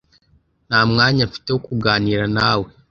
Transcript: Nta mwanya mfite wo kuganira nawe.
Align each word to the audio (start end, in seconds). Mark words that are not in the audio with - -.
Nta 0.67 0.79
mwanya 0.91 1.23
mfite 1.29 1.49
wo 1.51 1.59
kuganira 1.67 2.25
nawe. 2.37 2.67